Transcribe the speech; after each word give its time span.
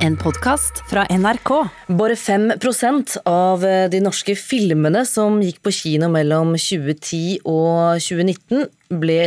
En 0.00 0.14
podkast 0.16 0.78
fra 0.88 1.02
NRK. 1.12 1.50
Bare 1.92 2.14
5% 2.16 3.18
av 3.28 3.64
de 3.92 3.98
norske 4.00 4.32
filmene 4.32 5.02
som 5.04 5.34
gikk 5.44 5.58
på 5.66 5.72
kino 5.76 6.08
mellom 6.08 6.54
2010 6.56 7.42
og 7.44 8.00
2019, 8.00 8.62
ble 9.02 9.18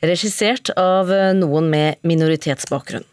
regissert 0.00 0.70
av 0.80 1.12
noen 1.36 1.68
med 1.74 2.00
minoritetsbakgrunn. 2.00 3.04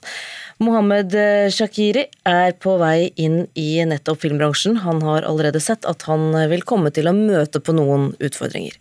Mohammed 0.63 1.17
Shakiri 1.51 2.05
er 2.29 2.55
på 2.63 2.77
vei 2.79 3.09
inn 3.19 3.41
i 3.59 3.83
nettopp 3.91 4.21
filmbransjen. 4.23 4.79
Han 4.85 5.03
har 5.03 5.27
allerede 5.27 5.59
sett 5.59 5.83
at 5.89 6.07
han 6.07 6.31
vil 6.53 6.63
komme 6.63 6.93
til 6.95 7.11
å 7.11 7.15
møte 7.17 7.59
på 7.59 7.75
noen 7.75 8.13
utfordringer. 8.23 8.79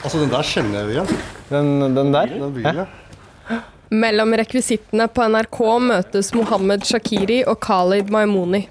Altså, 0.00 0.22
den 0.22 0.32
der 0.32 0.48
kjenner 0.54 0.80
jeg 0.80 0.96
igjen. 0.96 1.14
Den, 1.52 1.70
den 2.00 2.16
der? 2.16 2.32
Den 2.32 2.56
byen, 2.56 2.82
ja. 2.86 2.88
Mellom 3.90 4.36
rekvisittene 4.38 5.08
på 5.10 5.24
NRK 5.26 5.56
møtes 5.82 6.28
Mohammed 6.38 6.84
Shakiri 6.86 7.40
og 7.50 7.56
Khalid 7.64 8.12
Maimouni. 8.14 8.68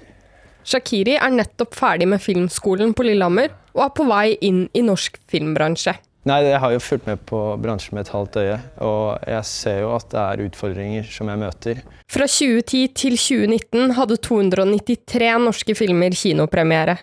Shakiri 0.64 1.18
er 1.20 1.34
nettopp 1.34 1.76
ferdig 1.76 2.06
med 2.08 2.22
filmskolen 2.24 2.94
på 2.96 3.04
Lillehammer 3.04 3.52
og 3.74 3.82
er 3.84 3.92
på 3.98 4.06
vei 4.08 4.38
inn 4.48 4.62
i 4.72 4.84
norsk 4.86 5.20
filmbransje. 5.28 5.92
Nei, 6.28 6.40
Jeg 6.44 6.60
har 6.60 6.72
jo 6.72 6.80
fulgt 6.80 7.06
med 7.08 7.20
på 7.28 7.38
bransjen 7.60 7.96
med 7.96 8.06
et 8.06 8.12
halvt 8.12 8.40
øye, 8.40 8.56
og 8.84 9.28
jeg 9.28 9.44
ser 9.48 9.78
jo 9.84 9.92
at 9.96 10.08
det 10.12 10.20
er 10.24 10.42
utfordringer 10.46 11.12
som 11.12 11.28
jeg 11.28 11.40
møter. 11.44 11.84
Fra 12.08 12.26
2010 12.28 12.82
til 12.96 13.16
2019 13.20 13.96
hadde 13.96 14.20
293 14.24 15.32
norske 15.44 15.76
filmer 15.76 16.16
kinopremiere. 16.16 16.96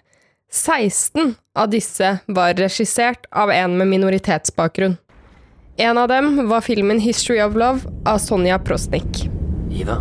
16 0.49 1.36
av 1.58 1.70
disse 1.70 2.16
var 2.27 2.58
regissert 2.58 3.30
av 3.30 3.53
en 3.53 3.77
med 3.77 3.94
minoritetsbakgrunn. 3.94 4.97
En 5.80 5.98
av 5.98 6.08
dem 6.08 6.48
var 6.48 6.62
filmen 6.62 6.99
'History 6.99 7.41
of 7.41 7.55
Love' 7.55 7.80
av 8.05 8.17
Sonja 8.17 8.59
Prosnik. 8.59 9.30
Eva, 9.72 9.98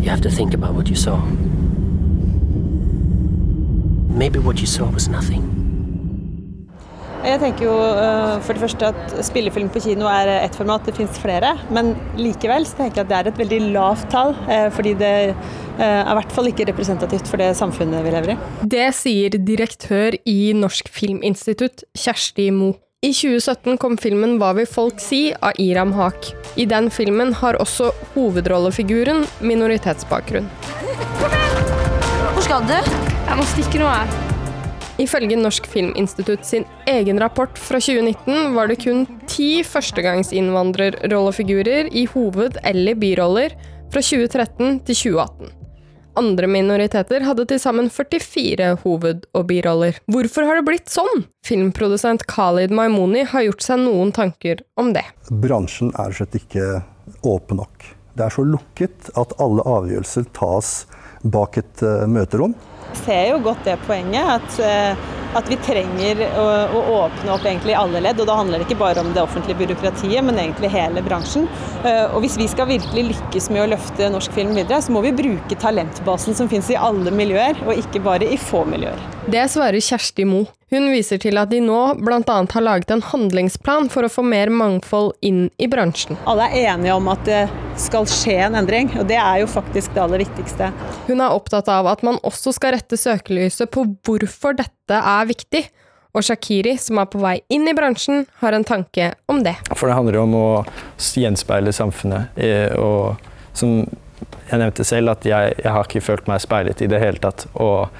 you 0.00 0.10
have 0.10 0.22
to 0.22 0.30
think 0.30 0.54
about 0.54 0.76
what 0.76 0.88
you 0.88 0.96
saw. 0.96 1.20
Maybe 4.18 4.38
what 4.38 4.58
you 4.60 4.66
saw 4.66 4.92
was 4.92 5.08
nothing. 5.08 5.61
Jeg 7.22 7.38
tenker 7.38 7.68
jo 7.68 7.74
eh, 7.78 8.40
for 8.42 8.56
det 8.56 8.64
første 8.64 8.88
at 8.90 9.12
spillefilm 9.22 9.68
på 9.70 9.82
kino 9.84 10.08
er 10.10 10.26
ett 10.40 10.56
format, 10.58 10.82
det 10.86 10.96
finnes 10.96 11.20
flere. 11.22 11.52
Men 11.70 11.92
likevel 12.18 12.66
så 12.66 12.80
tenker 12.80 13.02
jeg 13.02 13.06
at 13.06 13.12
det 13.12 13.18
er 13.18 13.30
et 13.30 13.42
veldig 13.42 13.60
lavt 13.76 14.08
tall, 14.10 14.34
eh, 14.50 14.66
fordi 14.74 14.96
det 14.98 15.12
eh, 15.30 15.36
er 15.78 16.10
i 16.10 16.16
hvert 16.18 16.34
fall 16.34 16.50
ikke 16.50 16.66
representativt 16.72 17.30
for 17.30 17.38
det 17.38 17.52
samfunnet 17.58 18.02
vi 18.02 18.14
lever 18.14 18.34
i. 18.34 18.38
Det 18.74 18.88
sier 18.98 19.38
direktør 19.38 20.18
i 20.26 20.38
Norsk 20.58 20.90
Filminstitutt, 20.90 21.86
Kjersti 21.94 22.50
Mo. 22.54 22.74
I 23.02 23.10
2017 23.14 23.78
kom 23.82 23.96
filmen 23.98 24.36
'Hva 24.38 24.52
vil 24.58 24.66
folk 24.66 25.00
si?' 25.02 25.32
av 25.34 25.58
Iram 25.58 25.94
Haak. 25.94 26.32
I 26.56 26.66
den 26.70 26.90
filmen 26.90 27.32
har 27.34 27.58
også 27.58 27.90
hovedrollefiguren 28.14 29.26
minoritetsbakgrunn. 29.42 30.46
Hvor 32.34 32.42
skal 32.46 32.66
du? 32.66 32.78
Jeg 32.78 33.38
må 33.38 33.46
stikke 33.54 33.82
nå, 33.82 33.90
jeg. 33.90 34.21
Ifølge 35.02 35.34
Norsk 35.34 35.64
Filminstitutt 35.66 36.44
sin 36.46 36.62
egen 36.86 37.18
rapport 37.20 37.58
fra 37.58 37.80
2019 37.82 38.54
var 38.54 38.68
det 38.70 38.76
kun 38.84 39.06
ti 39.30 39.62
førstegangsinnvandrerrollefigurer 39.66 41.88
i 41.90 42.06
hoved- 42.12 42.58
eller 42.62 42.94
biroller 42.94 43.50
fra 43.90 44.00
2013 44.04 44.78
til 44.86 44.94
2018. 44.94 45.50
Andre 46.20 46.46
minoriteter 46.46 47.20
hadde 47.24 47.46
til 47.48 47.58
sammen 47.58 47.88
44 47.90 48.76
hoved- 48.84 49.24
og 49.32 49.46
biroller. 49.48 49.92
Hvorfor 50.12 50.44
har 50.46 50.54
det 50.60 50.66
blitt 50.68 50.88
sånn? 50.92 51.24
Filmprodusent 51.46 52.26
Khalid 52.28 52.70
Maimoni 52.70 53.24
har 53.24 53.42
gjort 53.48 53.62
seg 53.64 53.78
noen 53.82 54.12
tanker 54.12 54.56
om 54.76 54.92
det. 54.92 55.04
Bransjen 55.32 55.92
er 55.98 56.12
slett 56.12 56.34
ikke 56.38 56.82
åpen 57.24 57.56
nok. 57.64 57.96
Det 58.14 58.24
er 58.26 58.30
så 58.34 58.44
lukket 58.44 59.10
at 59.16 59.32
alle 59.40 59.62
avgjørelser 59.64 60.24
tas 60.36 60.86
bak 61.22 61.58
et 61.62 61.86
uh, 61.86 62.04
møterom 62.10 62.54
ser 63.04 63.28
jo 63.32 63.40
godt 63.42 63.64
det 63.66 63.76
poenget, 63.86 64.28
at, 64.38 64.58
eh, 64.60 65.10
at 65.36 65.48
vi 65.48 65.58
trenger 65.64 66.22
å, 66.38 66.46
å, 66.76 66.82
åpne 66.98 67.34
opp 67.34 67.46
egentlig 67.48 67.76
alle 67.78 68.02
ledd. 68.04 68.20
Og 68.22 68.28
da 68.28 68.36
handler 68.38 68.60
det 68.60 68.68
ikke 68.68 68.80
bare 68.82 69.02
om 69.04 69.12
det 69.16 69.24
offentlige 69.24 69.60
byråkratiet, 69.62 70.20
men 70.24 70.40
egentlig 70.40 70.72
hele 70.74 71.04
bransjen. 71.04 71.48
Eh, 71.82 72.04
og 72.12 72.22
hvis 72.24 72.38
vi 72.40 72.48
skal 72.52 72.70
virkelig 72.70 73.08
lykkes 73.12 73.50
med 73.52 73.64
å 73.64 73.70
løfte 73.74 74.10
norsk 74.12 74.34
film 74.36 74.54
videre, 74.58 74.82
så 74.84 74.94
må 74.94 75.04
vi 75.06 75.14
bruke 75.22 75.58
talentbasen 75.60 76.38
som 76.38 76.50
finnes 76.52 76.70
i 76.72 76.78
alle 76.78 77.14
miljøer, 77.14 77.64
og 77.66 77.78
ikke 77.78 78.04
bare 78.04 78.28
i 78.28 78.40
få 78.40 78.64
miljøer. 78.68 79.00
Det 79.32 79.46
svarer 79.52 79.82
Kjersti 79.82 80.28
Mo. 80.28 80.44
Hun 80.72 80.86
viser 80.88 81.18
til 81.20 81.36
at 81.36 81.50
de 81.52 81.58
nå 81.60 81.78
bl.a. 82.00 82.22
har 82.24 82.64
laget 82.64 82.90
en 82.94 83.02
handlingsplan 83.04 83.90
for 83.92 84.06
å 84.06 84.08
få 84.08 84.22
mer 84.24 84.48
mangfold 84.48 85.10
inn 85.20 85.50
i 85.60 85.66
bransjen. 85.68 86.16
Alle 86.24 86.46
er 86.48 86.70
enige 86.72 86.94
om 86.96 87.10
at 87.12 87.26
det 87.28 87.42
skal 87.82 88.06
skje 88.08 88.38
en 88.46 88.56
endring, 88.56 88.88
og 88.96 89.04
det 89.10 89.18
er 89.20 89.42
jo 89.42 89.50
faktisk 89.52 89.92
det 89.92 90.00
aller 90.00 90.22
viktigste. 90.24 90.70
Hun 91.10 91.20
er 91.20 91.34
opptatt 91.36 91.68
av 91.68 91.90
at 91.92 92.04
man 92.06 92.16
også 92.24 92.54
skal 92.56 92.72
rette 92.78 92.96
søkelyset 92.96 93.68
på 93.74 93.84
hvorfor 94.08 94.56
dette 94.62 95.02
er 95.02 95.28
viktig. 95.28 95.62
Og 96.16 96.24
Shakiri, 96.24 96.78
som 96.80 97.02
er 97.02 97.12
på 97.12 97.20
vei 97.20 97.34
inn 97.52 97.68
i 97.68 97.76
bransjen, 97.76 98.24
har 98.40 98.56
en 98.56 98.64
tanke 98.64 99.10
om 99.32 99.44
det. 99.44 99.58
For 99.76 99.92
det 99.92 99.98
handler 99.98 100.22
jo 100.22 100.24
om 100.24 100.38
å 100.40 100.48
gjenspeile 100.96 101.76
samfunnet. 101.76 102.32
Eh, 102.40 102.72
og 102.80 103.20
som 103.52 103.82
jeg 104.48 104.56
nevnte 104.56 104.88
selv, 104.88 105.12
at 105.18 105.28
jeg, 105.28 105.52
jeg 105.60 105.76
har 105.76 105.84
ikke 105.84 106.04
følt 106.04 106.32
meg 106.32 106.40
speilet 106.40 106.80
i 106.80 106.88
det 106.88 107.00
hele 107.04 107.20
tatt. 107.20 107.44
Og 107.60 107.92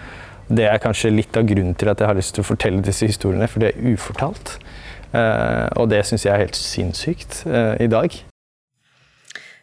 det 0.56 0.68
er 0.68 0.80
kanskje 0.82 1.12
litt 1.12 1.36
av 1.38 1.46
grunnen 1.48 1.76
til 1.78 1.90
at 1.92 2.02
jeg 2.02 2.10
har 2.10 2.18
lyst 2.18 2.34
til 2.36 2.44
å 2.44 2.48
fortelle 2.50 2.84
disse 2.84 3.08
historiene, 3.08 3.48
for 3.50 3.64
det 3.64 3.72
er 3.72 3.92
ufortalt. 3.92 4.56
Uh, 5.12 5.68
og 5.80 5.90
det 5.92 6.02
syns 6.08 6.24
jeg 6.24 6.32
er 6.32 6.44
helt 6.46 6.58
sinnssykt 6.58 7.42
uh, 7.48 7.76
i 7.80 7.88
dag. 7.92 8.14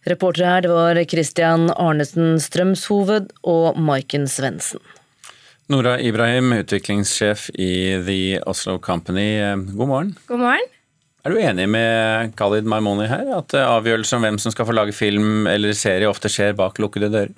Reportere 0.09 0.53
her 0.53 0.63
det 0.65 0.71
var 0.71 0.99
Christian 1.11 1.67
Arnesen 1.75 2.37
Strømshoved 2.41 3.33
og 3.49 3.77
Maiken 3.77 4.29
Svendsen. 4.29 4.81
Nora 5.69 5.99
Ibrahim, 6.01 6.53
utviklingssjef 6.63 7.49
i 7.53 7.71
The 8.05 8.21
Oslo 8.49 8.79
Company. 8.81 9.37
God 9.75 9.89
morgen. 9.91 10.15
God 10.29 10.41
morgen. 10.41 10.71
Er 11.27 11.35
du 11.35 11.41
enig 11.43 11.67
med 11.69 12.31
Khalid 12.39 12.65
Maimoni 12.69 13.05
her, 13.11 13.27
at 13.35 13.53
avgjørelser 13.59 14.17
om 14.17 14.25
hvem 14.25 14.39
som 14.41 14.53
skal 14.55 14.65
få 14.65 14.73
lage 14.73 14.95
film 14.97 15.45
eller 15.51 15.75
serie 15.77 16.09
ofte 16.09 16.31
skjer 16.31 16.55
bak 16.57 16.79
lukkede 16.81 17.11
dører? 17.13 17.35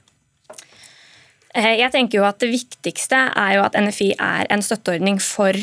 Eh, 1.54 1.78
jeg 1.82 1.92
tenker 1.92 2.22
jo 2.22 2.28
at 2.28 2.40
Det 2.40 2.52
viktigste 2.52 3.18
er 3.36 3.56
jo 3.58 3.66
at 3.66 3.76
NFI 3.76 4.14
er 4.18 4.52
en 4.54 4.64
støtteordning 4.64 5.20
for 5.24 5.58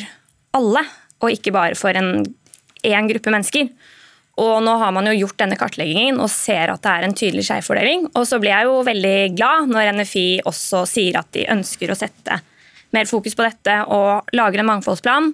alle, 0.57 0.83
og 1.23 1.33
ikke 1.33 1.53
bare 1.55 1.79
for 1.79 1.97
en 1.97 2.27
gruppe 3.09 3.33
mennesker. 3.33 3.71
Og 4.39 4.63
Nå 4.63 4.77
har 4.79 4.93
man 4.95 5.09
jo 5.11 5.17
gjort 5.17 5.41
denne 5.43 5.59
kartleggingen 5.59 6.21
og 6.23 6.31
ser 6.31 6.71
at 6.71 6.83
det 6.85 6.93
er 6.93 7.07
en 7.07 7.17
tydelig 7.17 7.49
skjevfordeling. 7.49 8.07
Og 8.15 8.27
så 8.29 8.39
blir 8.39 8.55
jeg 8.55 8.69
jo 8.69 8.85
veldig 8.87 9.17
glad 9.35 9.73
når 9.73 9.93
NFI 9.99 10.29
også 10.47 10.85
sier 10.87 11.19
at 11.19 11.33
de 11.35 11.49
ønsker 11.51 11.91
å 11.91 11.99
sette 11.99 12.39
mer 12.95 13.09
fokus 13.11 13.35
på 13.37 13.45
dette 13.45 13.81
og 13.93 14.31
lager 14.39 14.63
en 14.63 14.71
mangfoldsplan. 14.71 15.33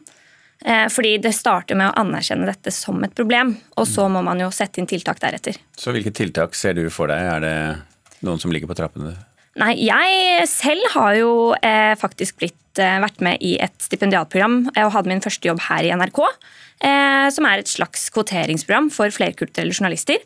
Eh, 0.64 0.87
fordi 0.88 1.19
det 1.20 1.34
starter 1.37 1.76
med 1.76 1.91
å 1.91 2.00
anerkjenne 2.00 2.48
dette 2.48 2.72
som 2.72 3.03
et 3.04 3.12
problem, 3.14 3.53
og 3.76 3.84
så 3.91 4.06
må 4.09 4.22
man 4.25 4.41
jo 4.41 4.48
sette 4.54 4.81
inn 4.81 4.88
tiltak 4.88 5.20
deretter. 5.20 5.59
Så 5.76 5.93
hvilke 5.93 6.14
tiltak 6.14 6.56
ser 6.56 6.78
du 6.78 6.87
for 6.94 7.12
deg? 7.12 7.20
Er 7.20 7.44
det 7.44 8.25
noen 8.25 8.41
som 8.41 8.54
ligger 8.54 8.70
på 8.70 8.78
trappene? 8.78 9.12
Nei, 9.60 9.72
jeg 9.87 10.47
selv 10.50 10.91
har 10.97 11.15
jo 11.19 11.32
eh, 11.62 11.94
faktisk 12.00 12.41
blitt 12.42 12.82
eh, 12.82 12.98
vært 13.04 13.22
med 13.22 13.42
i 13.44 13.54
et 13.62 13.75
stipendiatprogram 13.82 14.65
og 14.72 14.94
hadde 14.97 15.12
min 15.12 15.22
første 15.22 15.47
jobb 15.47 15.62
her 15.69 15.87
i 15.87 15.92
NRK. 15.94 16.20
Eh, 16.84 17.28
som 17.32 17.47
er 17.48 17.62
et 17.62 17.70
slags 17.70 18.09
kvoteringsprogram 18.14 18.91
for 18.93 19.12
flerkulturelle 19.14 19.75
journalister. 19.76 20.22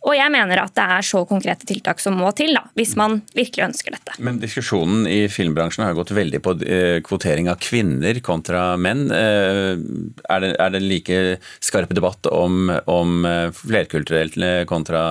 Og 0.00 0.14
jeg 0.16 0.32
mener 0.32 0.62
at 0.62 0.72
det 0.78 0.84
er 0.94 1.04
så 1.04 1.20
konkrete 1.28 1.66
tiltak 1.68 2.00
som 2.00 2.14
må 2.16 2.30
til, 2.36 2.54
da, 2.56 2.62
hvis 2.78 2.94
man 2.96 3.18
virkelig 3.36 3.66
ønsker 3.66 3.92
dette. 3.92 4.14
Men 4.24 4.38
diskusjonen 4.40 5.04
i 5.10 5.26
filmbransjen 5.28 5.84
har 5.84 5.98
gått 5.98 6.14
veldig 6.16 6.40
på 6.40 6.54
eh, 6.64 7.02
kvotering 7.04 7.50
av 7.52 7.60
kvinner 7.60 8.22
kontra 8.24 8.78
menn. 8.80 9.10
Eh, 9.12 9.74
er 9.76 10.44
det, 10.46 10.54
er 10.56 10.72
det 10.72 10.82
like 10.86 11.20
skarp 11.60 11.92
debatt 11.96 12.30
om, 12.32 12.72
om 12.88 13.28
eh, 13.28 13.50
flerkulturelt 13.60 14.40
kontra 14.70 15.02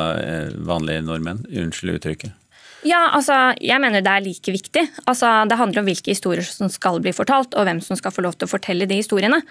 vanlige 0.66 1.06
nordmenn? 1.06 1.46
Unnskyld 1.53 2.00
uttrykket. 2.00 2.38
Ja, 2.88 3.10
altså, 3.16 3.36
jeg 3.60 3.81
mener 3.84 4.04
det 4.04 4.12
er 4.12 4.24
like 4.24 4.54
viktig. 4.54 4.86
Altså, 5.10 5.31
det 5.50 5.58
handler 5.60 5.81
om 5.81 5.90
hvilke 5.90 6.14
historier 6.14 6.46
som 6.48 6.72
skal 6.72 7.02
bli 7.04 7.14
fortalt, 7.16 7.56
og 7.56 7.68
hvem 7.68 7.81
som 7.84 8.00
skal 8.00 8.14
få 8.16 8.24
lov 8.24 8.38
til 8.38 8.48
å 8.48 8.54
fortelle 8.54 8.88
de 8.90 9.02
historiene. 9.02 9.42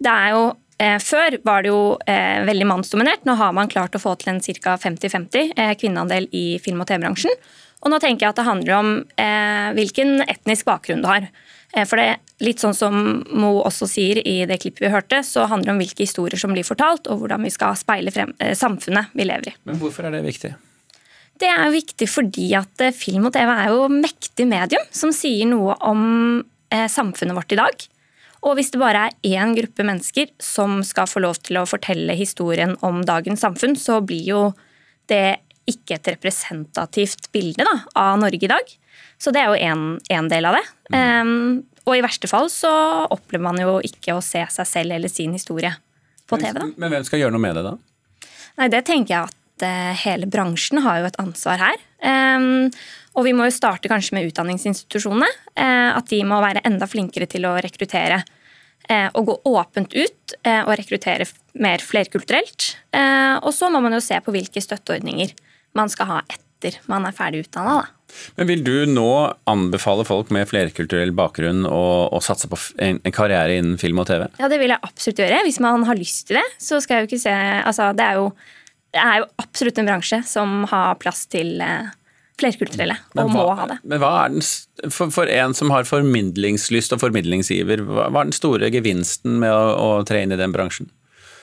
Det 0.00 0.10
er 0.12 0.32
jo, 0.32 0.44
eh, 0.80 0.98
Før 0.98 1.36
var 1.44 1.62
det 1.62 1.68
jo 1.68 1.98
eh, 2.06 2.40
veldig 2.48 2.66
mannsdominert. 2.66 3.24
Nå 3.28 3.36
har 3.36 3.52
man 3.52 3.68
klart 3.68 3.94
å 3.94 4.00
få 4.00 4.16
til 4.16 4.32
en 4.32 4.40
ca. 4.40 4.78
50-50 4.80 5.52
eh, 5.56 5.74
kvinneandel 5.76 6.28
i 6.32 6.58
film- 6.58 6.80
og 6.80 6.88
TV-bransjen. 6.88 7.36
Og 7.82 7.92
nå 7.92 8.00
tenker 8.00 8.26
jeg 8.26 8.34
at 8.34 8.40
det 8.40 8.48
handler 8.48 8.76
om 8.76 8.90
eh, 9.16 9.72
hvilken 9.76 10.24
etnisk 10.28 10.68
bakgrunn 10.68 11.04
du 11.04 11.08
har. 11.08 11.28
Eh, 11.72 11.84
for 11.84 12.00
det 12.00 12.06
er 12.14 12.44
litt 12.44 12.60
sånn 12.60 12.76
som 12.76 12.96
Mo 13.30 13.52
også 13.62 13.88
sier 13.88 14.20
i 14.24 14.40
det 14.48 14.60
klippet 14.62 14.84
vi 14.84 14.92
hørte, 14.92 15.22
så 15.26 15.46
handler 15.50 15.70
det 15.70 15.76
om 15.76 15.84
hvilke 15.84 16.04
historier 16.04 16.40
som 16.40 16.56
blir 16.56 16.66
fortalt, 16.66 17.08
og 17.08 17.22
hvordan 17.22 17.46
vi 17.46 17.52
skal 17.54 17.76
speile 17.78 18.12
frem, 18.14 18.34
eh, 18.40 18.56
samfunnet 18.58 19.14
vi 19.16 19.28
lever 19.28 19.52
i. 19.52 19.56
Men 19.68 19.80
hvorfor 19.80 20.08
er 20.08 20.16
det 20.16 20.24
viktig? 20.26 20.54
Det 21.40 21.48
er 21.48 21.72
viktig 21.72 22.08
fordi 22.10 22.50
at 22.58 22.84
eh, 22.84 22.94
film 22.94 23.30
og 23.30 23.34
TV 23.36 23.48
er 23.54 23.70
jo 23.72 23.86
mektig 23.92 24.46
medium 24.48 24.84
som 24.92 25.12
sier 25.14 25.48
noe 25.48 25.76
om 25.88 26.02
eh, 26.72 26.88
samfunnet 26.90 27.36
vårt 27.36 27.54
i 27.56 27.60
dag. 27.60 27.86
Og 28.40 28.56
hvis 28.56 28.72
det 28.72 28.80
bare 28.80 29.08
er 29.08 29.36
én 29.36 29.54
gruppe 29.56 29.84
mennesker 29.84 30.30
som 30.40 30.80
skal 30.86 31.08
få 31.08 31.20
lov 31.24 31.40
til 31.44 31.60
å 31.60 31.68
fortelle 31.68 32.16
historien 32.16 32.76
om 32.86 33.02
dagens 33.04 33.44
samfunn, 33.44 33.76
så 33.76 34.00
blir 34.04 34.24
jo 34.24 34.42
det 35.12 35.40
ikke 35.68 35.98
et 35.98 36.08
representativt 36.14 37.28
bilde 37.34 37.66
da, 37.66 37.74
av 38.00 38.20
Norge 38.20 38.46
i 38.46 38.50
dag. 38.50 38.72
Så 39.20 39.32
det 39.34 39.42
er 39.42 39.52
jo 39.52 39.98
én 40.08 40.30
del 40.32 40.48
av 40.48 40.56
det. 40.56 40.64
Um, 40.96 41.60
og 41.84 41.98
i 41.98 42.02
verste 42.04 42.30
fall 42.30 42.48
så 42.52 42.70
opplever 43.12 43.44
man 43.44 43.60
jo 43.60 43.76
ikke 43.84 44.16
å 44.16 44.24
se 44.24 44.40
seg 44.54 44.68
selv 44.68 44.96
eller 44.96 45.12
sin 45.12 45.36
historie 45.36 45.72
på 46.30 46.38
TV. 46.40 46.56
da. 46.56 46.68
Men 46.80 46.94
hvem 46.94 47.04
skal 47.06 47.24
gjøre 47.24 47.34
noe 47.36 47.44
med 47.44 47.58
det, 47.58 47.66
da? 47.66 47.76
Nei, 48.60 48.70
Det 48.72 48.82
tenker 48.88 49.14
jeg 49.14 49.28
at 49.28 49.36
uh, 49.64 49.92
hele 50.02 50.28
bransjen 50.30 50.82
har 50.84 51.00
jo 51.00 51.08
et 51.10 51.20
ansvar 51.22 51.62
her. 51.62 51.78
Um, 52.00 52.68
og 53.18 53.26
vi 53.26 53.34
må 53.36 53.48
jo 53.48 53.54
starte 53.54 53.90
kanskje 53.90 54.16
med 54.16 54.28
utdanningsinstitusjonene. 54.30 55.28
Uh, 55.54 55.90
at 55.96 56.10
de 56.12 56.20
må 56.26 56.40
være 56.42 56.64
enda 56.68 56.88
flinkere 56.90 57.28
til 57.30 57.48
å 57.48 57.56
rekruttere. 57.62 58.22
Uh, 58.90 59.08
og 59.18 59.28
gå 59.28 59.38
åpent 59.52 59.92
ut 59.94 60.36
og 60.40 60.72
rekruttere 60.78 61.26
mer 61.60 61.82
flerkulturelt. 61.82 62.76
og 63.42 63.50
så 63.52 63.68
må 63.70 63.80
man 63.82 63.92
jo 63.96 63.98
se 64.02 64.14
på 64.22 64.32
hvilke 64.32 64.62
støtteordninger 64.62 65.34
man 65.76 65.90
skal 65.90 66.06
ha 66.06 66.18
etter 66.30 66.78
man 66.88 67.04
er 67.08 67.16
ferdig 67.16 67.42
utdanna. 67.44 67.82
Men 68.36 68.46
Vil 68.46 68.62
du 68.64 68.74
nå 68.90 69.10
anbefale 69.50 70.04
folk 70.08 70.30
med 70.34 70.48
flerkulturell 70.50 71.12
bakgrunn 71.16 71.64
å, 71.68 71.82
å 72.12 72.20
satse 72.24 72.50
på 72.50 72.58
en, 72.82 73.00
en, 73.02 73.14
karriere 73.14 73.58
innen 73.58 73.78
film 73.80 74.02
og 74.02 74.08
TV? 74.10 74.26
Ja, 74.40 74.50
det 74.50 74.60
vil 74.62 74.72
jeg 74.72 74.82
absolutt 74.86 75.22
gjøre. 75.22 75.42
Hvis 75.46 75.60
man 75.62 75.86
har 75.88 75.98
lyst 75.98 76.28
til 76.28 76.40
det, 76.40 76.46
så 76.62 76.80
skal 76.82 76.98
jeg 76.98 77.06
jo 77.06 77.10
ikke 77.10 77.22
se 77.24 77.36
Altså, 77.60 77.90
det 77.96 78.06
er 78.06 78.20
jo, 78.20 78.30
det 78.94 79.00
er 79.00 79.22
jo 79.22 79.30
absolutt 79.42 79.80
en 79.80 79.88
bransje 79.90 80.20
som 80.26 80.62
har 80.70 80.96
plass 81.02 81.24
til 81.30 81.60
eh, 81.62 81.90
flerkulturelle, 82.40 82.96
og 83.14 83.20
hva, 83.20 83.26
må 83.32 83.44
ha 83.58 83.66
det. 83.70 83.76
Men 83.84 84.00
hva 84.02 84.12
er 84.24 84.32
den, 84.34 84.46
for, 84.88 85.12
for, 85.14 85.30
en 85.30 85.54
som 85.56 85.72
har 85.74 85.88
formidlingslyst 85.88 86.96
og 86.96 87.02
formidlingsiver, 87.02 87.84
hva, 87.86 88.08
hva 88.10 88.24
er 88.24 88.30
den 88.30 88.36
store 88.36 88.70
gevinsten 88.72 89.38
med 89.42 89.52
å, 89.54 89.60
å 89.76 89.90
tre 90.08 90.24
inn 90.24 90.34
i 90.34 90.40
den 90.40 90.54
bransjen? 90.56 90.90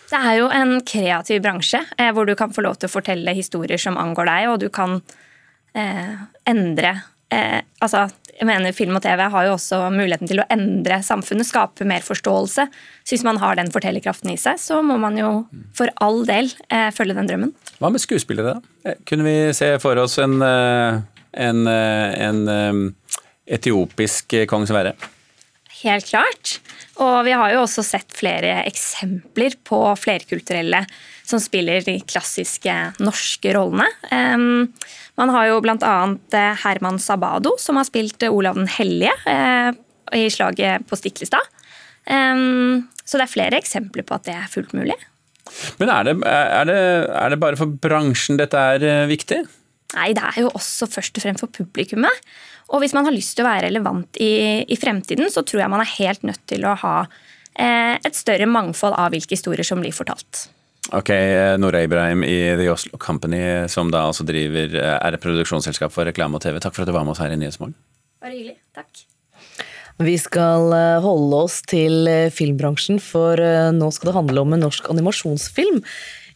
Det 0.07 0.19
er 0.23 0.37
jo 0.39 0.47
en 0.55 0.77
kreativ 0.87 1.41
bransje 1.43 1.81
eh, 1.97 2.11
hvor 2.15 2.27
du 2.27 2.33
kan 2.39 2.53
få 2.55 2.63
lov 2.63 2.79
til 2.79 2.89
å 2.89 2.95
fortelle 2.95 3.35
historier 3.35 3.79
som 3.81 3.99
angår 3.99 4.29
deg, 4.29 4.49
og 4.51 4.61
du 4.63 4.69
kan 4.73 4.99
eh, 5.75 6.15
endre 6.47 6.93
eh, 7.33 7.59
altså, 7.83 8.07
jeg 8.37 8.45
mener 8.45 8.75
Film 8.75 8.97
og 8.99 9.01
TV 9.01 9.23
har 9.33 9.47
jo 9.47 9.55
også 9.55 9.79
muligheten 9.93 10.29
til 10.29 10.41
å 10.43 10.45
endre 10.53 10.99
samfunnet, 11.05 11.47
skape 11.49 11.87
mer 11.89 12.05
forståelse. 12.05 12.67
Så 13.01 13.15
hvis 13.15 13.25
man 13.25 13.39
har 13.41 13.57
den 13.57 13.71
fortellerkraften 13.73 14.29
i 14.33 14.37
seg, 14.39 14.59
så 14.61 14.83
må 14.85 14.99
man 15.01 15.17
jo 15.17 15.31
for 15.77 15.89
all 16.03 16.21
del 16.27 16.51
eh, 16.69 16.91
følge 16.93 17.17
den 17.17 17.29
drømmen. 17.31 17.53
Hva 17.81 17.91
med 17.93 18.03
skuespillere, 18.03 18.57
da? 18.57 18.75
Eh, 18.85 18.99
kunne 19.09 19.25
vi 19.25 19.35
se 19.57 19.71
for 19.81 19.97
oss 20.01 20.19
en, 20.21 20.37
eh, 20.45 20.99
en, 21.47 21.67
eh, 21.71 22.27
en 22.29 22.93
etiopisk 23.57 24.37
kong 24.49 24.67
Sverre? 24.69 24.93
Helt 25.83 26.07
klart. 26.09 26.57
Og 26.97 27.21
vi 27.27 27.35
har 27.37 27.53
jo 27.53 27.63
også 27.63 27.83
sett 27.85 28.13
flere 28.15 28.63
eksempler 28.65 29.57
på 29.67 29.81
flerkulturelle 30.01 30.81
som 31.27 31.41
spiller 31.43 31.83
de 31.85 31.99
klassiske 32.07 32.73
norske 33.03 33.53
rollene. 33.53 33.87
Man 35.17 35.33
har 35.33 35.49
jo 35.49 35.59
bl.a. 35.65 35.97
Eh, 36.33 36.63
Herman 36.63 36.97
Sabado, 37.01 37.55
som 37.61 37.77
har 37.77 37.87
spilt 37.89 38.23
Olav 38.29 38.57
den 38.57 38.69
hellige 38.69 39.13
eh, 39.29 39.69
i 40.17 40.27
slaget 40.33 40.87
på 40.87 40.97
Stiklestad. 40.97 41.53
Så 42.07 43.19
det 43.19 43.23
er 43.25 43.31
flere 43.31 43.59
eksempler 43.59 44.05
på 44.07 44.15
at 44.17 44.25
det 44.27 44.35
er 44.35 44.49
fullt 44.51 44.73
mulig. 44.77 44.95
Men 45.79 45.91
er 45.91 46.07
det, 46.07 46.15
er 46.27 46.67
det, 46.67 46.81
er 47.15 47.31
det 47.31 47.39
bare 47.39 47.59
for 47.59 47.71
bransjen 47.83 48.39
dette 48.39 48.59
er 48.75 48.83
eh, 48.83 49.05
viktig? 49.09 49.43
Nei, 49.95 50.09
det 50.15 50.23
er 50.33 50.41
jo 50.43 50.51
også 50.57 50.89
først 50.91 51.15
og 51.17 51.23
fremst 51.23 51.43
for 51.45 51.53
publikummet. 51.55 52.23
Og 52.67 52.83
hvis 52.83 52.93
man 52.97 53.07
har 53.07 53.15
lyst 53.15 53.37
til 53.37 53.45
å 53.45 53.49
være 53.49 53.69
relevant 53.69 54.19
i, 54.19 54.63
i 54.67 54.77
fremtiden, 54.79 55.29
så 55.31 55.43
tror 55.47 55.63
jeg 55.63 55.71
man 55.71 55.83
er 55.83 55.95
helt 55.97 56.25
nødt 56.27 56.43
til 56.49 56.67
å 56.67 56.75
ha 56.81 56.97
eh, 57.05 57.95
et 57.95 58.17
større 58.17 58.49
mangfold 58.49 58.97
av 58.99 59.13
hvilke 59.15 59.37
historier 59.37 59.67
som 59.67 59.79
blir 59.83 59.95
fortalt. 59.95 60.47
Ok, 60.95 61.09
eh, 61.09 61.57
Nora 61.59 61.81
Ibrahim 61.83 62.23
i 62.23 62.55
The 62.55 62.69
Oslo 62.71 62.97
Company, 62.97 63.67
som 63.67 63.91
da 63.91 64.05
altså 64.07 64.23
driver, 64.27 64.71
eh, 64.71 64.95
er 64.95 65.13
et 65.13 65.23
produksjonsselskap 65.23 65.91
for 65.91 66.07
reklame 66.07 66.39
og 66.39 66.43
TV. 66.43 66.59
Takk 66.63 66.75
for 66.75 66.85
at 66.85 66.87
du 66.87 66.95
var 66.95 67.03
med 67.03 67.11
oss 67.11 67.19
her 67.19 67.33
i 67.33 67.39
Nyhetsmorgen. 67.39 67.75
Bare 68.23 68.31
hyggelig. 68.31 68.55
Takk. 68.75 69.03
Vi 69.99 70.15
skal 70.21 70.71
eh, 70.77 70.99
holde 71.03 71.41
oss 71.43 71.59
til 71.67 72.07
filmbransjen, 72.31 73.01
for 73.03 73.35
nå 73.75 73.91
skal 73.91 74.11
det 74.11 74.15
handle 74.15 74.45
om 74.45 74.55
en 74.55 74.63
norsk 74.63 74.87
animasjonsfilm. 74.93 75.83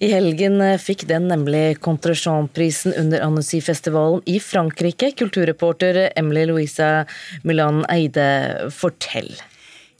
I 0.02 0.08
helgen 0.10 0.58
fikk 0.82 1.04
den 1.06 1.28
nemlig 1.30 1.78
Contrechamp-prisen 1.86 2.96
under 2.98 3.22
Annecy-festivalen 3.22 4.24
i 4.26 4.40
Frankrike. 4.42 5.12
Kulturreporter 5.14 6.08
Emily 6.16 6.48
Louisa 6.50 7.06
Milan 7.46 7.84
Eide, 7.86 8.72
fortell. 8.74 9.30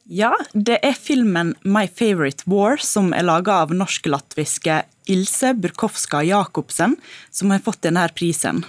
Ja, 0.10 0.34
det 0.58 0.80
er 0.82 0.98
filmen 0.98 1.54
My 1.62 1.86
Favorite 1.86 2.50
War, 2.50 2.82
som 2.82 3.14
er 3.14 3.28
laga 3.30 3.60
av 3.62 3.76
norsk-latviske 3.78 4.80
Ilse 5.14 5.54
Burkowska 5.54 6.24
Jacobsen, 6.26 6.98
som 7.30 7.54
har 7.54 7.62
fått 7.62 7.84
denne 7.86 8.08
prisen. 8.18 8.64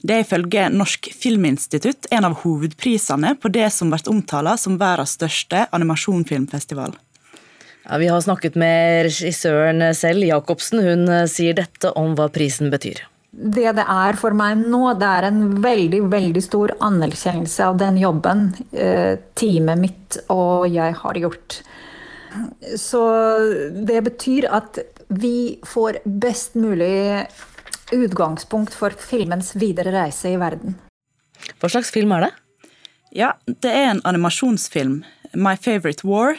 Det 0.00 0.16
er 0.16 0.24
ifølge 0.24 0.70
Norsk 0.72 1.10
Filminstitutt 1.20 2.08
en 2.10 2.24
av 2.30 2.40
hovedprisene 2.46 3.36
på 3.36 3.52
det 3.52 3.68
som 3.76 3.92
blir 3.92 4.08
omtalt 4.08 4.64
som 4.64 4.80
verdens 4.80 5.18
største 5.20 5.66
animasjonfilmfestival. 5.76 6.96
Ja, 7.84 7.98
vi 7.98 8.08
har 8.10 8.20
snakket 8.20 8.58
med 8.60 9.06
regissøren 9.08 9.82
selv, 9.96 10.24
Jacobsen. 10.26 10.82
Hun 10.84 11.08
eh, 11.08 11.26
sier 11.30 11.56
dette 11.56 11.92
om 11.98 12.14
hva 12.18 12.28
prisen 12.32 12.70
betyr. 12.72 13.02
Det 13.30 13.70
det 13.76 13.84
er 13.86 14.18
for 14.18 14.34
meg 14.34 14.58
nå, 14.58 14.82
det 14.98 15.06
er 15.06 15.28
en 15.28 15.42
veldig 15.62 16.00
veldig 16.10 16.42
stor 16.42 16.72
anerkjennelse 16.82 17.68
av 17.68 17.78
den 17.78 18.00
jobben 18.00 18.48
eh, 18.74 19.14
teamet 19.38 19.78
mitt 19.78 20.18
og 20.34 20.66
jeg 20.68 20.96
har 20.98 21.20
gjort. 21.22 21.60
Så 22.78 23.02
det 23.86 24.02
betyr 24.06 24.48
at 24.50 24.82
vi 25.08 25.58
får 25.66 26.02
best 26.04 26.54
mulig 26.58 27.26
utgangspunkt 27.94 28.74
for 28.74 28.94
filmens 28.94 29.54
videre 29.58 29.94
reise 29.94 30.30
i 30.30 30.38
verden. 30.38 30.76
Hva 31.58 31.70
slags 31.72 31.90
film 31.94 32.12
er 32.14 32.28
det? 32.28 32.32
Ja, 33.10 33.32
Det 33.46 33.70
er 33.70 33.90
en 33.90 34.02
animasjonsfilm. 34.06 35.02
My 35.34 35.56
Favorite 35.56 36.06
War 36.06 36.36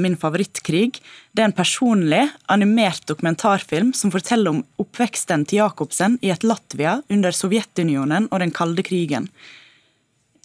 min 0.00 0.16
favorittkrig. 0.16 1.00
Det 1.32 1.42
er 1.42 1.50
en 1.50 1.56
personlig, 1.56 2.22
animert 2.48 3.04
dokumentarfilm 3.10 3.92
som 3.96 4.12
forteller 4.14 4.54
om 4.54 4.62
oppveksten 4.80 5.44
til 5.44 5.60
Jacobsen 5.60 6.16
i 6.24 6.32
et 6.32 6.46
Latvia 6.46 7.00
under 7.12 7.36
Sovjetunionen 7.36 8.30
og 8.30 8.40
den 8.40 8.54
kalde 8.54 8.86
krigen. 8.86 9.28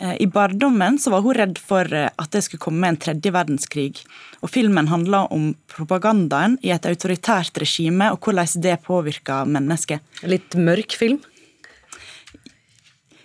Eh, 0.01 0.21
I 0.21 0.27
barndommen 0.27 0.99
var 1.05 1.21
hun 1.21 1.35
redd 1.35 1.59
for 1.59 1.87
eh, 1.93 2.07
at 2.07 2.31
det 2.31 2.43
skulle 2.45 2.63
komme 2.63 2.87
en 2.87 2.99
tredje 2.99 3.31
verdenskrig. 3.35 3.99
Og 4.39 4.51
Filmen 4.53 4.87
handler 4.87 5.31
om 5.35 5.51
propagandaen 5.71 6.57
i 6.63 6.71
et 6.75 6.87
autoritært 6.87 7.59
regime 7.59 8.11
og 8.13 8.23
hvordan 8.23 8.63
det 8.63 8.77
påvirker 8.85 9.49
mennesket. 9.49 9.99
Litt 10.23 10.55
mørk 10.55 10.95
film? 10.99 11.19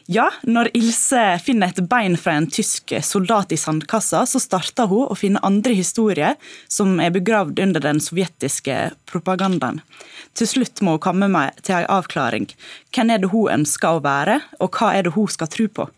Ja, 0.06 0.26
når 0.44 0.68
Ilse 0.76 1.20
finner 1.40 1.70
et 1.72 1.78
bein 1.88 2.18
fra 2.20 2.34
en 2.36 2.46
tysk 2.52 2.92
soldat 3.00 3.54
i 3.54 3.56
sandkassa, 3.56 4.26
så 4.28 4.40
starter 4.42 4.90
hun 4.90 5.06
å 5.08 5.16
finne 5.16 5.40
andre 5.40 5.72
historier 5.78 6.36
som 6.68 6.98
er 7.00 7.14
begravd 7.14 7.62
under 7.64 7.80
den 7.80 8.02
sovjetiske 8.04 8.90
propagandaen. 9.08 9.80
Til 10.36 10.50
slutt 10.50 10.82
må 10.84 10.98
hun 10.98 11.04
komme 11.06 11.30
med 11.32 11.56
til 11.64 11.78
en 11.78 11.88
avklaring. 11.96 12.50
Hvem 12.92 13.14
er 13.14 13.22
det 13.22 13.32
hun 13.32 13.54
ønsker 13.56 13.96
å 13.96 14.04
være, 14.04 14.42
og 14.60 14.76
hva 14.76 14.92
er 14.92 15.08
det 15.08 15.14
hun 15.16 15.30
skal 15.32 15.48
tro 15.48 15.70
på? 15.72 15.88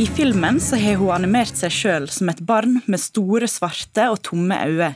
I 0.00 0.06
filmen 0.06 0.60
så 0.60 0.78
har 0.80 0.94
hun 0.96 1.10
animert 1.12 1.58
seg 1.58 1.72
sjøl 1.76 2.06
som 2.08 2.30
et 2.32 2.38
barn 2.48 2.78
med 2.88 3.02
store, 3.02 3.44
svarte 3.52 4.06
og 4.08 4.22
tomme 4.24 4.56
øyne. 4.56 4.94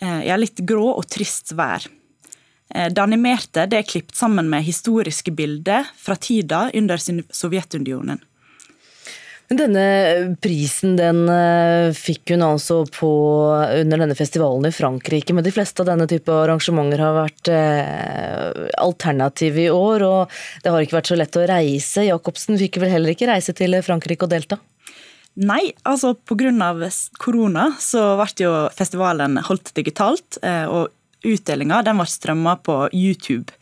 Eh, 0.00 0.22
ja, 0.24 0.38
litt 0.40 0.62
grå 0.64 0.86
og 0.94 1.04
trist 1.12 1.52
vær. 1.52 1.84
Eh, 2.72 2.88
det 2.88 3.02
animerte 3.02 3.66
det 3.68 3.82
er 3.82 3.84
klippet 3.90 4.16
sammen 4.16 4.48
med 4.48 4.64
historiske 4.64 5.34
bilder 5.36 5.90
fra 6.00 6.16
tida 6.16 6.62
under 6.72 7.02
Sovjetunionen. 7.28 8.24
Denne 9.52 10.36
prisen 10.40 10.94
den 10.96 11.26
eh, 11.28 11.90
fikk 11.96 12.32
hun 12.32 12.44
altså 12.46 12.82
på 12.88 13.10
under 13.50 14.00
denne 14.00 14.16
festivalen 14.16 14.68
i 14.68 14.72
Frankrike. 14.72 15.34
Men 15.34 15.44
de 15.44 15.52
fleste 15.52 15.82
av 15.82 15.90
denne 15.90 16.06
type 16.08 16.32
arrangementer 16.32 17.02
har 17.02 17.16
vært 17.16 17.50
eh, 17.52 18.68
alternative 18.80 19.64
i 19.66 19.72
år. 19.72 20.06
Og 20.06 20.62
det 20.62 20.72
har 20.72 20.86
ikke 20.86 20.98
vært 21.00 21.10
så 21.12 21.18
lett 21.18 21.36
å 21.36 21.44
reise. 21.50 22.06
Jacobsen 22.06 22.60
fikk 22.60 22.80
vel 22.80 22.94
heller 22.94 23.12
ikke 23.12 23.28
reise 23.28 23.54
til 23.58 23.76
Frankrike 23.84 24.28
og 24.28 24.32
delta? 24.32 24.60
Nei, 25.42 25.72
altså 25.88 26.12
pga. 26.14 26.52
korona 27.18 27.70
så 27.80 28.14
ble 28.20 28.46
jo 28.46 28.54
festivalen 28.72 29.40
holdt 29.42 29.74
digitalt. 29.76 30.40
Eh, 30.42 30.64
og 30.64 30.92
utdelinga 31.26 31.82
ble 31.90 32.08
strømma 32.08 32.56
på 32.64 32.78
YouTube. 32.94 33.52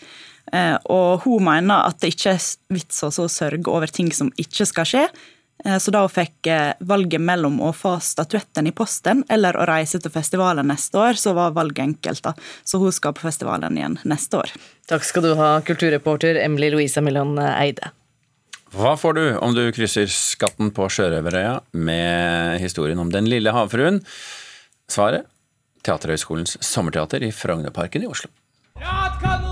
Og 0.90 1.20
hun 1.22 1.44
mener 1.46 1.84
at 1.86 2.00
det 2.02 2.08
ikke 2.10 2.32
er 2.32 2.46
vits 2.74 3.04
å 3.06 3.10
sørge 3.30 3.70
over 3.70 3.86
ting 3.86 4.08
som 4.10 4.32
ikke 4.40 4.64
skal 4.66 4.88
skje 4.88 5.04
Eh, 5.04 5.36
så 5.78 5.92
da 5.94 6.02
hun 6.04 6.12
fikk 6.12 6.48
eh, 6.50 6.72
valget 6.80 7.20
mellom 7.20 7.58
å 7.64 7.72
få 7.76 7.96
statuetten 8.04 8.70
i 8.70 8.74
posten 8.76 9.24
eller 9.28 9.58
å 9.58 9.66
reise 9.68 10.00
til 10.00 10.12
festivalen 10.14 10.70
neste 10.70 10.98
år, 10.98 11.18
så 11.20 11.34
var 11.36 11.56
valget 11.56 11.84
enkelt. 11.84 12.22
da. 12.24 12.34
Så 12.64 12.80
hun 12.82 12.92
skal 12.94 13.14
på 13.16 13.26
festivalen 13.26 13.78
igjen 13.78 13.98
neste 14.08 14.40
år. 14.40 14.54
Takk 14.90 15.06
skal 15.06 15.26
du 15.26 15.34
ha, 15.38 15.50
kulturreporter 15.66 16.40
Emily 16.42 16.70
Louisa 16.72 17.02
Millan 17.04 17.36
Eide. 17.38 17.92
Hva 18.70 18.94
får 18.98 19.16
du 19.18 19.24
om 19.42 19.54
du 19.54 19.64
krysser 19.74 20.06
Skatten 20.14 20.70
på 20.74 20.86
Sjørøverøya 20.86 21.56
med 21.74 22.60
historien 22.62 23.02
om 23.02 23.10
Den 23.10 23.26
lille 23.30 23.50
havfruen? 23.54 23.98
Svaret 24.90 25.26
Teaterhøgskolens 25.86 26.58
sommerteater 26.64 27.24
i 27.24 27.32
Frognerparken 27.32 28.04
i 28.04 28.10
Oslo. 28.10 28.30
Radkanonene! 28.76 29.10
Radkanonene! 29.16 29.49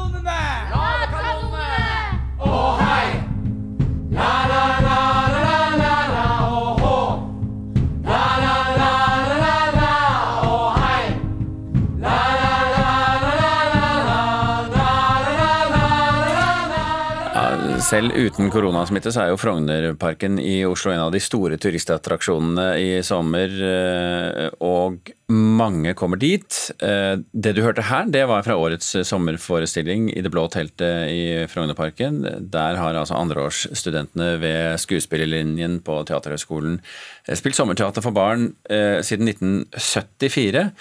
Selv 17.89 18.13
uten 18.13 18.51
koronasmitte 18.53 19.11
så 19.15 19.23
er 19.23 19.31
jo 19.31 19.39
Frognerparken 19.41 20.37
i 20.43 20.61
Oslo 20.69 20.93
en 20.93 21.07
av 21.07 21.13
de 21.15 21.21
store 21.23 21.57
turistattraksjonene 21.61 22.67
i 22.83 22.89
sommer, 23.07 23.55
eh, 23.65 24.49
og 24.65 25.09
mange 25.33 25.95
kommer 25.97 26.21
dit. 26.21 26.59
Eh, 26.83 27.17
Det 27.33 27.55
du 27.55 27.63
hørte 27.63 27.87
her, 27.89 28.05
det 28.05 28.27
var 28.29 28.43
fra 28.43 28.57
årets 28.57 28.93
sommerforestilling 29.09 30.11
i 30.17 30.21
Det 30.21 30.31
blå 30.31 30.49
teltet 30.51 31.09
i 31.09 31.47
Frognerparken. 31.49 32.51
Der 32.51 32.77
har 32.77 32.95
altså 32.95 33.17
andreårsstudentene 33.17 34.39
ved 34.41 34.79
skuespillerlinjen 34.79 35.81
på 35.81 36.05
Teaterhøgskolen 36.05 36.81
eh, 37.27 37.35
spilt 37.35 37.57
sommerteater 37.57 38.03
for 38.03 38.13
barn 38.13 38.55
siden 38.69 39.29
1974. 39.29 40.73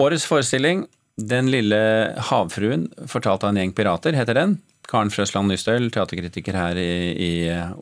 Årets 0.00 0.26
forestilling 0.26 0.86
Den 1.16 1.46
lille 1.46 2.14
havfruen, 2.18 2.88
fortalt 3.06 3.44
av 3.44 3.50
en 3.52 3.56
gjeng 3.60 3.72
pirater, 3.72 4.16
heter 4.18 4.34
den. 4.34 4.56
Karen 4.90 5.12
Frøsland 5.14 5.50
Nystøl, 5.50 5.90
teaterkritiker 5.94 6.58
her 6.58 6.80
i, 6.80 6.90
i 7.14 7.32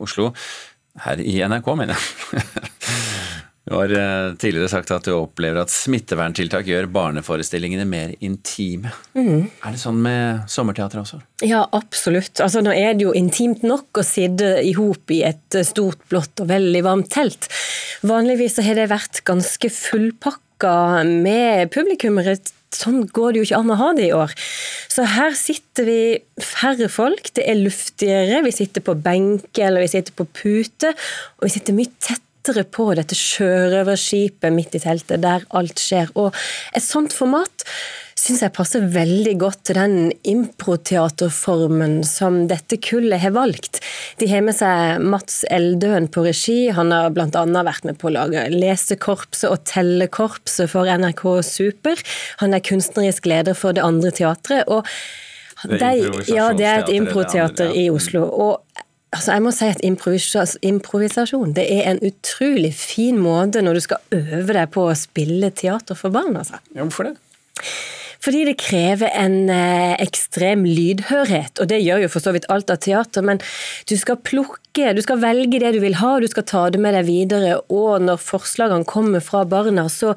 Oslo. 0.01 0.31
Her 1.03 1.21
i 1.23 1.39
NRK, 1.49 1.73
mener 1.79 1.97
jeg. 1.97 2.43
Du 3.63 3.75
har 3.75 3.91
eh, 3.95 4.33
tidligere 4.35 4.67
sagt 4.67 4.91
at 4.91 5.05
du 5.07 5.13
opplever 5.15 5.61
at 5.61 5.71
smitteverntiltak 5.71 6.67
gjør 6.67 6.89
barneforestillingene 6.91 7.85
mer 7.87 8.11
intime. 8.19 8.91
Mm. 9.15 9.45
Er 9.63 9.71
det 9.75 9.79
sånn 9.79 10.01
med 10.03 10.43
sommerteater 10.51 10.99
også? 10.99 11.21
Ja, 11.47 11.61
absolutt. 11.71 12.41
Altså, 12.43 12.59
nå 12.63 12.73
er 12.75 12.97
det 12.97 13.07
jo 13.07 13.13
intimt 13.15 13.63
nok 13.63 14.01
å 14.01 14.03
sitte 14.03 14.57
i 14.59 14.73
hop 14.75 15.13
i 15.15 15.21
et 15.23 15.59
stort, 15.63 16.03
blått 16.11 16.43
og 16.43 16.51
veldig 16.51 16.83
varmt 16.83 17.11
telt. 17.15 17.47
Vanligvis 18.03 18.59
så 18.59 18.67
har 18.67 18.81
det 18.81 18.89
vært 18.91 19.23
ganske 19.31 19.71
fullpakka 19.71 20.75
med 21.07 21.71
publikummere. 21.71 22.35
Sånn 22.73 23.03
går 23.13 23.33
det 23.33 23.41
jo 23.41 23.47
ikke 23.47 23.61
an 23.61 23.73
å 23.73 23.79
ha 23.79 23.89
det 23.97 24.09
i 24.09 24.15
år. 24.17 24.33
Så 24.91 25.05
her 25.15 25.33
sitter 25.37 25.87
vi 25.87 26.01
færre 26.41 26.89
folk, 26.91 27.31
det 27.37 27.47
er 27.49 27.61
luftigere, 27.61 28.43
vi 28.45 28.53
sitter 28.53 28.85
på 28.85 28.97
benke 28.99 29.65
eller 29.65 29.85
vi 29.85 29.93
sitter 29.95 30.15
på 30.17 30.27
pute, 30.29 30.93
og 31.39 31.47
vi 31.47 31.53
sitter 31.55 31.77
mye 31.77 31.93
tettere 32.03 32.65
på 32.67 32.89
dette 32.97 33.17
sjørøverskipet 33.17 34.53
midt 34.53 34.77
i 34.77 34.83
teltet, 34.83 35.23
der 35.23 35.45
alt 35.55 35.81
skjer. 35.81 36.11
Og 36.19 36.35
et 36.75 36.85
sånt 36.85 37.15
format 37.15 37.67
syns 38.23 38.43
jeg 38.45 38.53
passer 38.55 38.85
veldig 38.93 39.33
godt 39.41 39.65
til 39.67 39.77
den 39.77 39.95
improteaterformen 40.29 41.97
som 42.07 42.43
dette 42.47 42.77
kullet 42.83 43.19
har 43.23 43.33
valgt. 43.35 43.81
De 44.21 44.29
har 44.31 44.43
med 44.45 44.55
seg 44.55 45.03
Mats 45.03 45.41
Eldøen 45.51 46.07
på 46.13 46.23
regi. 46.27 46.69
Han 46.75 46.93
har 46.95 47.11
bl.a. 47.15 47.43
vært 47.67 47.87
med 47.89 47.99
på 47.99 48.07
å 48.09 48.15
lage 48.15 48.45
Lesekorpset 48.53 49.49
og 49.51 49.65
Tellekorpset 49.69 50.71
for 50.71 50.87
NRK 50.87 51.25
Super. 51.47 51.99
Han 52.43 52.55
er 52.55 52.63
kunstnerisk 52.63 53.27
leder 53.29 53.57
for 53.57 53.75
det 53.75 53.83
andre 53.83 54.13
teatret. 54.15 54.63
og 54.71 54.87
Det 55.67 55.79
de, 55.81 56.23
ja, 56.31 56.51
det 56.55 56.67
er 56.67 56.85
et 56.85 56.93
improteater 56.95 57.71
ja. 57.71 57.85
i 57.85 57.89
Oslo. 57.91 58.27
og 58.27 58.61
Altså, 59.13 59.35
jeg 59.35 59.43
må 59.45 59.51
si 59.53 59.67
at 59.69 59.81
improvis- 59.85 60.55
improvisasjon 60.65 61.51
det 61.53 61.67
er 61.69 61.83
en 61.91 61.99
utrolig 62.01 62.71
fin 62.73 63.19
måte 63.21 63.61
når 63.61 63.77
du 63.77 63.81
skal 63.85 64.15
øve 64.17 64.55
deg 64.57 64.71
på 64.73 64.87
å 64.89 64.95
spille 64.97 65.51
teater 65.53 65.93
for 65.93 66.09
barn. 66.09 66.33
altså. 66.39 66.57
Ja, 66.73 66.81
hvorfor 66.81 67.11
det? 67.11 67.13
Fordi 68.23 68.45
det 68.47 68.55
krever 68.61 69.11
en 69.19 69.49
eh, 69.51 69.95
ekstrem 70.03 70.63
lydhørhet, 70.63 71.59
og 71.59 71.69
det 71.71 71.81
gjør 71.83 72.05
jo 72.05 72.11
for 72.13 72.23
så 72.23 72.31
vidt 72.35 72.47
alt 72.53 72.71
av 72.71 72.79
teater, 72.83 73.25
men 73.25 73.41
du 73.89 73.95
skal 73.99 74.21
plukke, 74.23 74.93
du 74.95 75.01
skal 75.03 75.19
velge 75.21 75.59
det 75.59 75.73
du 75.75 75.81
vil 75.83 75.97
ha, 75.99 76.15
du 76.23 76.29
skal 76.31 76.45
ta 76.47 76.63
det 76.71 76.79
med 76.81 76.95
deg 76.95 77.07
videre, 77.09 77.57
og 77.73 78.05
når 78.05 78.21
forslagene 78.23 78.87
kommer 78.87 79.23
fra 79.23 79.43
barna, 79.49 79.89
så 79.91 80.13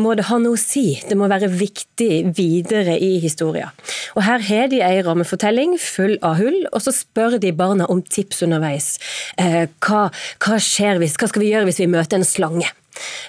må 0.00 0.16
det 0.16 0.30
ha 0.30 0.40
noe 0.40 0.56
å 0.56 0.62
si. 0.62 0.96
Det 1.08 1.18
må 1.18 1.28
være 1.30 1.52
viktig 1.52 2.10
videre 2.38 2.96
i 2.96 3.18
historien. 3.22 3.70
Og 4.16 4.24
her 4.24 4.42
har 4.48 4.72
de 4.72 4.80
ei 4.84 5.02
rammefortelling 5.04 5.76
full 5.80 6.16
av 6.24 6.40
hull, 6.40 6.62
og 6.72 6.80
så 6.84 6.94
spør 6.96 7.38
de 7.42 7.52
barna 7.56 7.88
om 7.92 8.00
tips 8.02 8.42
underveis. 8.46 8.94
Eh, 9.36 9.66
hva, 9.84 10.06
hva 10.40 10.60
skjer 10.60 11.02
hvis, 11.02 11.20
hva 11.20 11.28
skal 11.28 11.44
vi 11.44 11.52
gjøre 11.52 11.68
hvis 11.68 11.84
vi 11.84 11.92
møter 11.92 12.20
en 12.20 12.28
slange? 12.28 12.72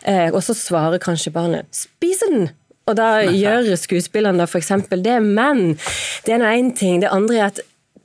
Eh, 0.07 0.29
og 0.31 0.41
så 0.43 0.55
svarer 0.57 1.01
kanskje 1.03 1.31
barnet 1.35 1.67
spiser 1.75 2.31
den'. 2.31 2.51
Og 2.89 2.97
da 2.99 3.09
gjør 3.31 3.75
skuespillerne 3.79 4.43
da 4.43 4.47
f.eks. 4.49 4.73
det, 4.91 5.19
men 5.23 5.77
det 6.25 6.35
er 6.35 6.41
nå 6.41 6.49
én 6.51 6.73
ting. 6.75 6.99
Det 7.03 7.11
andre 7.13 7.37
er 7.37 7.45
at 7.51 7.61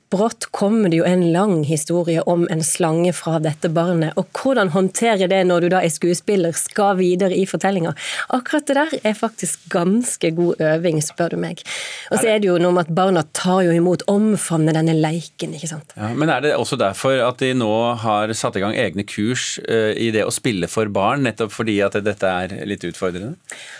brått 0.09 0.47
kommer 0.51 0.89
det 0.89 0.99
jo 0.99 1.05
en 1.05 1.27
lang 1.33 1.63
historie 1.69 2.21
om 2.21 2.47
en 2.49 2.63
slange 2.65 3.11
fra 3.13 3.37
dette 3.43 3.69
barnet. 3.69 4.15
Og 4.17 4.27
hvordan 4.33 4.71
håndtere 4.73 5.29
det 5.29 5.43
når 5.45 5.65
du 5.65 5.69
da 5.75 5.83
er 5.85 5.93
skuespiller, 5.93 6.55
skal 6.57 6.97
videre 6.99 7.37
i 7.37 7.45
fortellinga. 7.49 7.93
Akkurat 8.33 8.65
det 8.67 8.77
der 8.79 8.95
er 9.11 9.17
faktisk 9.17 9.67
ganske 9.69 10.31
god 10.35 10.63
øving, 10.65 11.01
spør 11.05 11.35
du 11.35 11.39
meg. 11.41 11.61
Og 12.09 12.17
så 12.19 12.33
er 12.33 12.41
det 12.41 12.49
jo 12.49 12.57
noe 12.61 12.73
med 12.75 12.87
at 12.87 12.95
barna 12.97 13.23
tar 13.37 13.61
jo 13.67 13.75
imot, 13.75 14.05
omfavner 14.09 14.77
denne 14.79 14.97
leiken, 14.97 15.53
ikke 15.57 15.69
sant. 15.71 15.93
Ja, 15.97 16.09
men 16.17 16.33
er 16.33 16.41
det 16.45 16.55
også 16.57 16.79
derfor 16.79 17.21
at 17.27 17.43
de 17.43 17.53
nå 17.57 17.71
har 18.01 18.33
satt 18.33 18.57
i 18.57 18.63
gang 18.63 18.73
egne 18.77 19.05
kurs 19.05 19.59
eh, 19.67 19.93
i 19.93 20.09
det 20.15 20.25
å 20.25 20.33
spille 20.33 20.69
for 20.71 20.89
barn, 20.93 21.25
nettopp 21.27 21.53
fordi 21.53 21.77
at 21.85 21.99
dette 22.05 22.33
er 22.45 22.57
litt 22.69 22.85
utfordrende? 22.87 23.35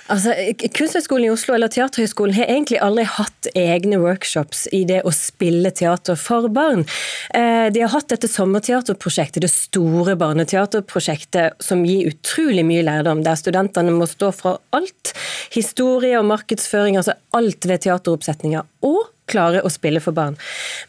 Altså, 0.10 0.34
Kunsthøgskolen 0.76 1.28
i 1.28 1.34
Oslo 1.34 1.56
eller 1.56 1.72
Teaterhøgskolen 1.74 2.38
har 2.38 2.50
egentlig 2.50 2.80
aldri 2.82 3.06
hatt 3.10 3.50
egne 3.58 4.00
workshops 4.02 4.68
i 4.76 4.84
det 4.90 5.04
å 5.06 5.14
spille 5.16 5.72
teater 5.74 6.19
for 6.20 6.50
barn. 6.54 6.86
Eh, 7.34 7.70
De 7.74 7.84
har 7.84 7.94
hatt 7.94 8.10
dette 8.12 8.30
sommerteaterprosjektet, 8.32 9.42
det 9.46 9.52
store 9.54 10.16
barneteaterprosjektet, 10.20 11.60
som 11.64 11.86
gir 11.88 12.12
utrolig 12.12 12.66
mye 12.68 12.86
lærdom, 12.86 13.24
der 13.24 13.40
studentene 13.40 13.94
må 13.96 14.08
stå 14.10 14.32
for 14.36 14.60
alt. 14.76 15.14
Historie 15.54 16.20
og 16.20 16.28
markedsføring, 16.30 17.00
altså 17.00 17.18
alt 17.34 17.66
ved 17.70 17.86
teateroppsetninger. 17.86 18.68
Og 18.86 19.08
klare 19.30 19.62
å 19.66 19.70
spille 19.70 20.02
for 20.04 20.16
barn. 20.18 20.38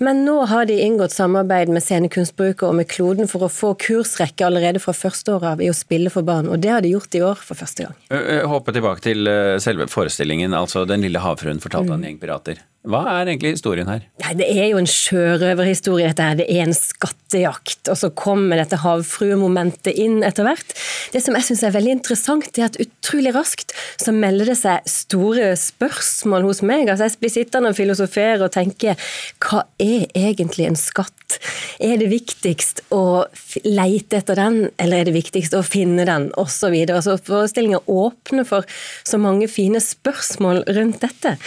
Men 0.03 0.25
nå 0.25 0.37
har 0.51 0.69
de 0.71 0.79
inngått 0.81 1.13
samarbeid 1.13 1.69
med 1.73 1.85
Scenekunstbruket 1.85 2.65
og 2.69 2.77
med 2.79 2.89
Kloden 2.89 3.29
for 3.31 3.47
å 3.47 3.51
få 3.53 3.75
kursrekke 3.81 4.47
allerede 4.47 4.83
fra 4.83 4.95
første 4.97 5.37
år 5.37 5.47
av 5.53 5.61
i 5.65 5.69
å 5.71 5.77
spille 5.77 6.13
for 6.13 6.27
barn, 6.27 6.49
og 6.49 6.63
det 6.65 6.73
har 6.73 6.85
de 6.85 6.95
gjort 6.95 7.19
i 7.19 7.25
år 7.27 7.41
for 7.45 7.61
første 7.61 7.87
gang. 7.87 7.99
Jeg 8.11 8.49
Hoppe 8.51 8.73
tilbake 8.75 9.05
til 9.05 9.29
eh, 9.31 9.59
selve 9.63 9.87
forestillingen, 9.91 10.57
altså 10.57 10.87
Den 10.89 11.05
lille 11.05 11.21
havfruen 11.23 11.61
fortalte 11.63 11.93
av 11.93 12.01
en 12.01 12.09
gjeng 12.09 12.21
pirater. 12.23 12.65
Hva 12.89 13.03
er 13.13 13.29
egentlig 13.29 13.51
historien 13.59 13.89
her? 13.91 14.07
Nei, 14.23 14.35
Det 14.41 14.47
er 14.49 14.71
jo 14.71 14.79
en 14.81 14.89
sjørøverhistorie, 14.89 16.09
dette 16.09 16.25
her. 16.25 16.39
Det 16.39 16.47
er 16.49 16.63
en 16.65 16.73
skattejakt. 16.73 17.91
Og 17.93 17.99
så 18.01 18.09
kommer 18.17 18.57
dette 18.57 18.79
havfruemomentet 18.81 19.93
inn 20.01 20.23
etter 20.25 20.49
hvert. 20.49 20.73
Det 21.13 21.21
som 21.21 21.37
jeg 21.37 21.45
syns 21.45 21.65
er 21.67 21.75
veldig 21.77 21.99
interessant, 21.99 22.49
er 22.57 22.71
at 22.71 22.79
utrolig 22.81 23.35
raskt 23.37 23.75
så 24.01 24.15
melder 24.17 24.49
det 24.53 24.57
seg 24.63 24.89
store 24.89 25.51
spørsmål 25.61 26.49
hos 26.49 26.63
meg. 26.65 26.89
Altså 26.89 27.11
Jeg 27.11 27.21
blir 27.21 27.35
sittende 27.35 27.75
og 27.75 27.77
filosofere 27.77 28.47
og 28.47 28.55
tenke 28.57 28.97
hva 29.45 29.67
er 29.77 30.09
egentlig 30.17 30.71
en 30.71 30.81
skatt? 30.81 31.37
Er 31.81 32.01
det 32.01 32.09
viktigst 32.11 32.83
å 32.97 33.27
leite 33.65 34.19
etter 34.19 34.41
den, 34.41 34.59
eller 34.81 35.03
er 35.03 35.11
det 35.11 35.15
viktigst 35.15 35.55
å 35.55 35.63
finne 35.67 36.09
den, 36.09 36.31
osv. 36.41 36.59
Så 36.61 36.69
videre. 36.69 37.01
så 37.01 37.15
Forestillinga 37.17 37.79
åpner 37.89 38.45
for 38.45 38.67
så 39.09 39.17
mange 39.17 39.49
fine 39.49 39.81
spørsmål 39.81 40.61
rundt 40.77 41.01
dette. 41.01 41.39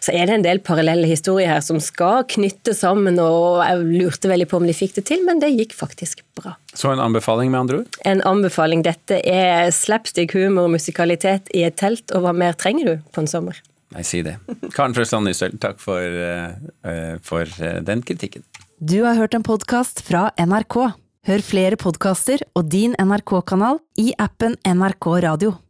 Så 0.00 0.14
er 0.16 0.26
det 0.26 0.38
en 0.38 0.46
del 0.46 0.62
parallelle 0.82 1.06
historier 1.06 1.48
her 1.52 1.60
som 1.62 1.78
skal 1.80 2.24
knytte 2.30 2.74
sammen, 2.74 3.18
og 3.22 3.62
jeg 3.62 4.02
lurte 4.02 4.30
veldig 4.30 4.48
på 4.50 4.58
om 4.58 4.66
de 4.66 4.74
fikk 4.74 4.96
det 4.98 5.06
til, 5.12 5.22
men 5.26 5.38
det 5.42 5.52
gikk 5.54 5.76
faktisk 5.78 6.24
bra. 6.38 6.56
Så 6.74 6.90
en 6.90 7.02
anbefaling, 7.02 7.52
med 7.52 7.60
andre 7.60 7.82
ord? 7.82 7.98
En 8.08 8.22
anbefaling. 8.26 8.82
Dette 8.82 9.20
er 9.22 9.70
slapstick 9.74 10.34
humor 10.34 10.66
og 10.66 10.74
musikalitet 10.74 11.52
i 11.54 11.62
et 11.68 11.78
telt, 11.78 12.10
og 12.10 12.26
hva 12.26 12.34
mer 12.34 12.58
trenger 12.58 12.88
du 12.88 13.12
på 13.14 13.22
en 13.22 13.30
sommer? 13.30 13.60
Nei, 13.92 14.02
si 14.08 14.24
det. 14.26 14.38
Karen 14.74 14.96
Frøsland 14.96 15.28
Nysøl, 15.28 15.54
takk 15.62 15.78
for, 15.82 16.00
eh, 16.02 17.14
for 17.22 17.46
uh, 17.60 17.78
den 17.84 18.02
kritikken. 18.02 18.42
Du 18.80 19.04
har 19.04 19.20
hørt 19.20 19.36
en 19.38 19.46
podkast 19.46 20.02
fra 20.02 20.30
NRK. 20.40 20.78
Hør 21.28 21.44
flere 21.46 21.78
podkaster 21.78 22.42
og 22.58 22.72
din 22.72 22.96
NRK-kanal 22.98 23.78
i 24.02 24.10
appen 24.18 24.58
NRK 24.66 25.12
Radio. 25.28 25.60